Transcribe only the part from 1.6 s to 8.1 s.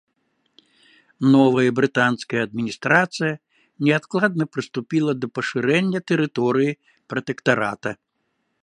брытанская адміністрацыя неадкладна прыступіла да пашырэння тэрыторыі пратэктарата.